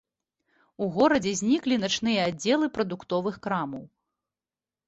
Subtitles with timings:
[0.85, 3.83] У горадзе зніклі начныя аддзелы прадуктовых крамаў.